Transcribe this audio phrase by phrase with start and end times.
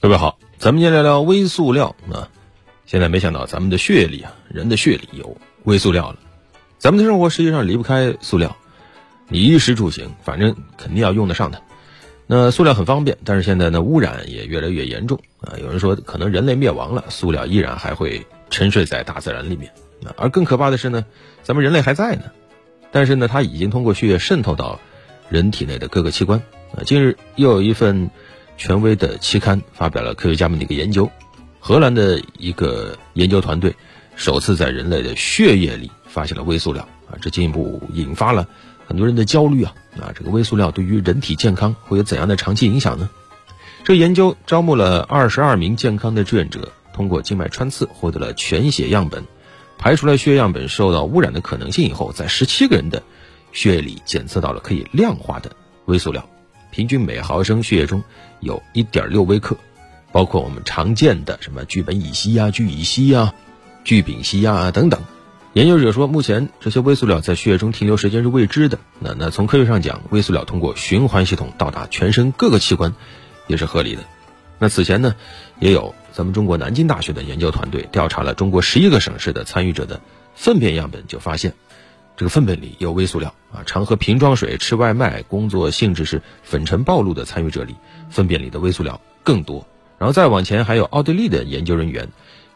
[0.00, 2.30] 各位好，咱们先聊聊微塑料啊。
[2.86, 6.18] 现在没想到咱们的血里啊，人的血里有微塑料了。
[6.78, 8.56] 咱们的生活实际上离不开塑料，
[9.26, 11.60] 你衣食住行，反正肯定要用得上它。
[12.28, 15.58] 那塑料很方便，但是现在呢，污染也越来越严重啊。
[15.60, 19.72] 有人说，可能人类灭亡了，塑料依然还会沉睡在大自然里面。
[20.16, 21.04] 而更可怕的是呢，
[21.42, 22.22] 咱们人类还在呢，
[22.92, 24.78] 但是呢，它已经通过血液渗透到
[25.28, 26.40] 人体内的各个器官
[26.76, 26.86] 啊。
[26.86, 28.12] 近日又有一份。
[28.58, 31.10] 权威的期刊发表了科学家们的一个研究，
[31.60, 33.74] 荷兰的一个研究团队
[34.16, 38.48] 首次在人类的血液里发现了微塑料啊，这进一步引发了
[38.84, 43.08] 很多人的焦虑啊啊，这个微塑料对于人体健康会有怎样的长期影响呢？
[43.84, 49.24] 这研究招募了二十二名健康的志愿者，通过静脉穿刺获得了全血样本，
[49.78, 53.04] 排除了血样本受到污染的可能性以后，在十七个人的
[53.52, 55.52] 血液里检测到了可以量化的
[55.86, 56.28] 微塑料。
[56.70, 58.02] 平均每毫升血液中
[58.40, 59.56] 有一点六微克，
[60.12, 63.34] 包括我们常见的什么聚苯乙烯呀、聚乙烯呀、
[63.84, 65.00] 聚丙烯呀等等。
[65.54, 68.78] 研究者说，目前这些微塑料在血液中停留时间是未知的。
[69.00, 72.94] 那那从科学上讲，微塑料通过循环系统到达全身各个器官
[73.46, 74.04] 也是合理的。
[74.58, 75.14] 那此前呢，
[75.58, 80.00] 也有咱们中国南京大学的研究团队调查了中国十一个省市的参与者的
[80.34, 81.54] 粪便样本，就发现。
[82.18, 87.76] 这个粪便里有微塑料啊，常喝瓶装水、吃外卖、工作性质是粉尘暴露的参与者里，
[88.10, 89.64] 粪便里的微塑料更多。
[89.98, 92.08] 然后再往前，还有奥地利的研究人员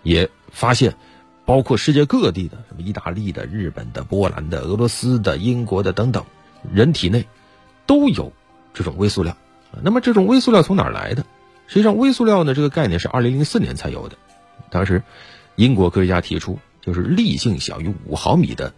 [0.02, 0.96] 也发现，
[1.44, 6.24] 包括世界各地的什么意大利的、日本的、波兰的、俄罗斯的、英国的等等，
[6.74, 7.24] 人体内
[7.86, 8.32] 都有
[8.74, 9.36] 这种微塑料。
[9.80, 11.24] 那么这种微塑料从哪儿来的？
[11.68, 14.16] 实际上，微塑料呢这个概念是二零零四年才有的，
[14.70, 15.04] 当时
[15.54, 18.74] 英国科学家提出，就是粒径小于五毫米的。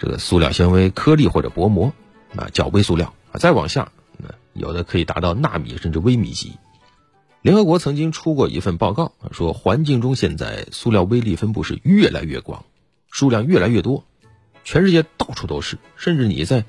[0.00, 1.92] 这个塑料纤维颗粒或者薄膜
[2.34, 3.36] 啊，叫微塑料啊。
[3.38, 3.92] 再往下，
[4.54, 6.54] 有的可以达到纳米甚至微米级。
[7.42, 12.64] 联合国曾经出过一份报告，说环境中现在塑料微粒分布是越来越广，
[13.10, 14.04] 数量越来越多，
[14.64, 16.64] 全世界到处都是，甚至你在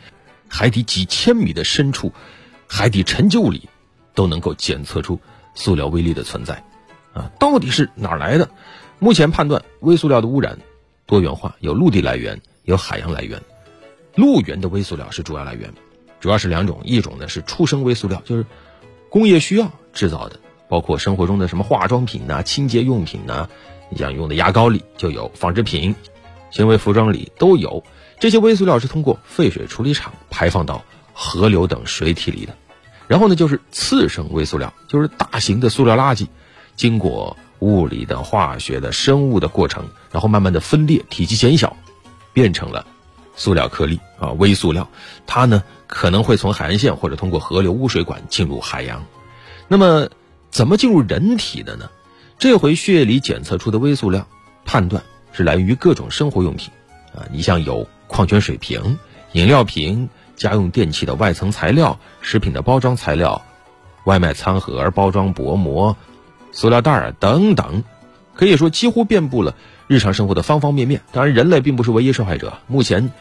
[0.50, 2.12] 海底几千米的深处，
[2.68, 3.70] 海底陈旧里
[4.14, 5.22] 都能够检测出
[5.56, 6.66] 塑料微粒的存在。
[7.14, 8.50] 啊，到底是哪来的？
[9.00, 10.60] 目前判断，微塑料的污染
[11.06, 12.42] 多元化，有陆地来源。
[12.64, 13.42] 有海洋来源，
[14.16, 15.74] 陆源的微塑料是主要来源，
[16.20, 18.46] 主要是两种，一种呢是初生微塑料，就是
[19.10, 20.40] 工业需要制造的，
[20.70, 23.50] 包括生活中的什么化妆品呐、清洁用品呐，
[23.90, 25.96] 你像用的牙膏里就有，纺织品、
[26.52, 27.84] 纤维服装里都有。
[28.20, 30.84] 这些微塑料是通过废水处理厂排放到
[31.14, 32.56] 河流等水体里的。
[33.08, 36.28] 然后呢，就是次生微塑料，就是大型的塑料垃圾，
[36.76, 41.76] 经过物理的、化学的、生物的过程，然后慢慢的分裂，体积减小。
[42.34, 42.86] 变成了
[43.36, 44.88] 塑料颗粒啊，微塑料，
[45.26, 49.06] 它呢可能会从海岸线或者通过河流污水管进入海洋。
[49.68, 50.10] 那么，
[50.50, 51.90] 怎么进入人体的呢？
[52.38, 54.28] 这回血液里检测出的微塑料，
[54.66, 56.72] 判断是来源于各种生活用品
[57.16, 58.98] 啊，你像有矿泉水瓶、
[59.32, 63.46] 饮料瓶、家用电器的外层材料、食品的包装材料、
[64.06, 65.96] 外卖餐盒、包装薄膜、
[66.52, 67.84] 塑料袋等等，
[68.42, 69.56] 可以说几乎遍布了。
[69.86, 72.58] 日常生活的方方面面，当然人类并不是唯一受害者。
[72.66, 73.12] 目前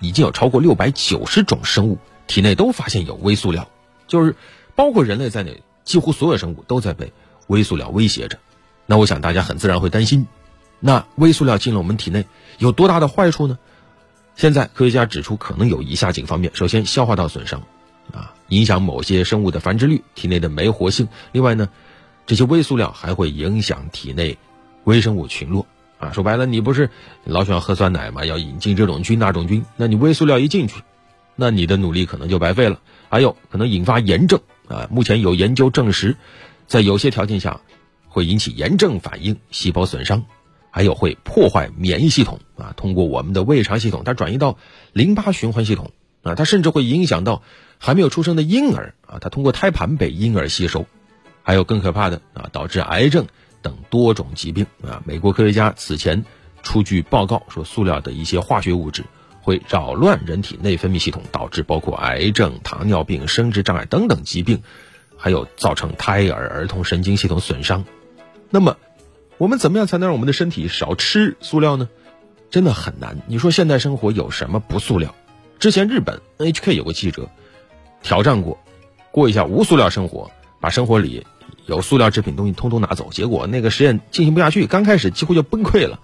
[0.00, 3.68] 已经有超过六百九十种生物体内都发现有微塑料，
[4.08, 4.34] 就是
[4.74, 7.12] 包括人类在内，几乎所有生物都在被
[7.48, 8.38] 微塑料威胁着。
[8.86, 10.26] 那我想大家很自然会担心，
[10.80, 12.24] 那微塑料进了我们体内
[12.56, 13.58] 有多大的坏处呢？
[14.36, 17.60] 现在科学家指出，可能有以下几个方面：首先，消化道损伤，
[18.10, 21.68] 啊，影响某些生物的繁殖率、体内的酶活性；另外呢，
[22.24, 24.38] 这些微塑料还会影响体内
[24.84, 25.66] 微生物群落。
[25.98, 26.90] 啊，说白了，你不是
[27.22, 28.24] 老喜欢喝酸奶吗？
[28.24, 30.82] 要引进这种菌那种菌，那你微塑料一进去，
[31.36, 32.80] 那你的努力可能就白费了。
[33.08, 36.16] 还有可能引发炎症啊，目前有研究证实，
[36.66, 37.60] 在有些条件下
[38.08, 40.24] 会引起炎症反应、细胞损伤，
[40.70, 42.74] 还有会破坏免疫系统啊。
[42.76, 44.58] 通过我们的胃肠系统，它转移到
[44.92, 45.92] 淋巴循环系统
[46.24, 47.42] 啊，它甚至会影响到
[47.78, 50.86] 还没有出生的婴儿啊，它通过胎盘被婴儿吸收，
[51.44, 53.28] 还有更可怕的啊，导致癌症。
[53.62, 55.00] 等多种疾病啊！
[55.06, 56.24] 美国科学家此前
[56.62, 59.04] 出具报告说，塑料的一些化学物质
[59.40, 64.62] 会扰乱人体内分泌系统，导致包括癌症、糖尿病、生殖障碍等等疾病，
[65.16, 67.84] 还有造成胎儿、儿童神经系统损伤。
[68.50, 68.76] 那么，
[69.38, 71.88] 我们怎么样才能让我们的身体少吃塑料呢？
[72.50, 73.16] 真的很难。
[73.26, 75.14] 你说现代生活有什么不塑料？
[75.58, 77.30] 之前日本 NHK 有个记者
[78.02, 78.58] 挑战过，
[79.10, 80.30] 过一下无塑料生活，
[80.60, 81.26] 把生活里。
[81.66, 86.00] 有塑料制品东西通通拿走，结果那个实验进行不下去，刚开始几乎就崩溃了。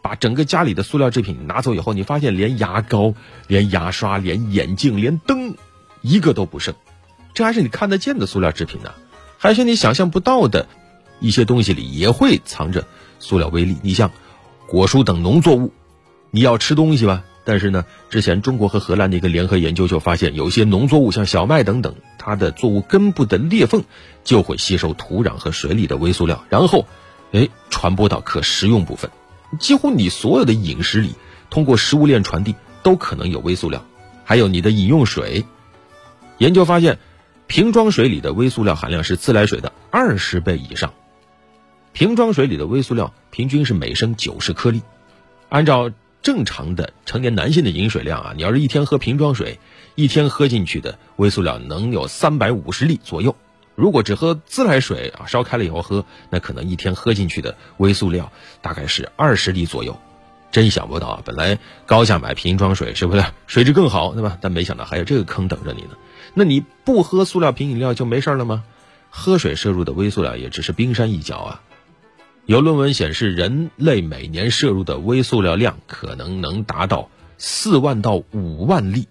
[0.00, 3.14] 把整个家里的塑料制品拿走以后，你发现连牙膏、
[3.48, 5.56] 连牙刷、连眼镜、连灯，
[6.02, 6.74] 一个都不剩。
[7.34, 8.92] 这还是你看得见的塑料制品呢，
[9.38, 10.68] 还是你想象不到的
[11.20, 12.86] 一些东西里也会藏着
[13.18, 13.76] 塑料微粒。
[13.82, 14.12] 你像
[14.68, 15.72] 果蔬等农作物，
[16.30, 17.24] 你要吃东西吧？
[17.48, 23.84] 但是呢，之前中国和荷兰的一个联合研究就发现，有一些农作物像小麦等等，它的作物根部的裂缝
[24.22, 26.86] 就会吸收土壤和水里的微塑料，然后，
[27.32, 29.10] 哎，传播到可食用部分。
[29.58, 31.14] 几乎你所有的饮食里，
[31.48, 33.82] 通过食物链传递都可能有微塑料。
[34.24, 35.46] 还有你的饮用水，
[36.36, 36.98] 研究发现，
[37.46, 40.92] 瓶装水里的微塑料含量是自来水的二十倍以上。
[41.94, 44.82] 瓶装水里的微塑料平均是每升九十颗粒，
[45.48, 45.90] 按照。
[46.22, 49.58] 正常的成年男性的饮水量啊，你要是一天喝瓶装水，
[49.94, 53.36] 一天喝进去的微塑料能有三百五十粒左右。
[53.74, 59.98] 如果只喝自来水啊，烧开了以后喝，那可能一天喝进去的微塑料大概是二十粒左右。
[60.50, 64.38] 真想不到啊，本来高价买瓶装水是为了水质更好，对吧？
[64.40, 65.90] 但没想到还有这个坑等着你呢。
[66.34, 68.64] 那你不喝塑料瓶饮料就没事了吗？
[69.10, 71.62] 喝水摄入的微塑料也只是冰山一角啊。
[72.48, 79.06] 有论文显示，人类每年摄入的微塑料量可能能达到四万到五万粒，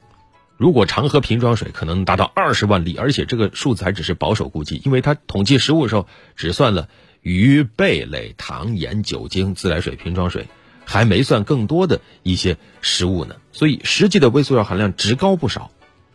[0.57, 2.97] 如果常喝瓶装水，可能达到二十万粒。
[2.97, 6.89] 而且这个数字还只是保守估计，因为它统计食物的时候只算了
[7.21, 10.47] 鱼、贝类、糖、盐、酒精、自来水、瓶装水，
[10.83, 13.35] 还没算更多的一些食物呢。
[13.51, 15.69] 所以实际的微塑料含量值高不少，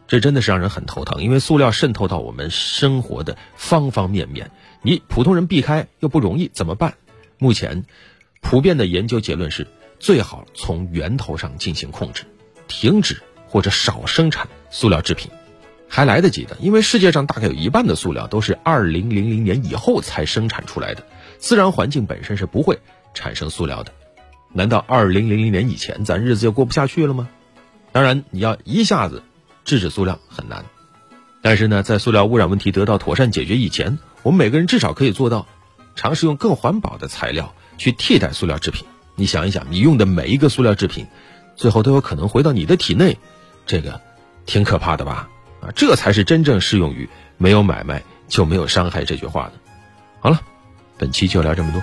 [0.09, 1.23] 这真的是让人很头疼。
[1.23, 4.51] 因为塑料渗透到我们生活的方方面面，
[4.83, 6.95] 你普通人避开又不容易，怎么办？
[7.43, 7.85] 目前，
[8.41, 9.67] 普遍的研究结论是，
[9.99, 12.23] 最好从源头上进行控制，
[12.69, 15.29] 停止或者少生产塑料制品，
[15.89, 16.57] 还来得及的。
[16.61, 21.05] 因为世界上大概有一半的塑料都是二零零零年以后才生产出来的，
[21.39, 22.79] 自然环境本身是不会
[23.13, 23.93] 产生塑料的。
[24.53, 27.29] 难道二零零零年以前咱日子就过不下去了吗？
[27.91, 29.25] 当然，你要一下子
[29.65, 30.65] 制止塑料很难，
[31.43, 35.49] 但是呢，在塑料污染问题得到妥善解决以前，我们每个人至少可以做到。
[35.95, 38.87] 尝试用更环保的材料去替代塑料制品。
[39.15, 41.07] 你想一想，你用的每一个塑料制品，
[41.55, 43.19] 最后都有可能回到你的体内，
[43.67, 44.01] 这个
[44.47, 45.29] 挺可怕的吧？
[45.61, 47.09] 啊，这才是真正适用于
[47.39, 49.53] “没有买卖就没有伤害”这句话的。
[50.21, 50.41] 好了，
[50.99, 51.83] 本期就聊这么多。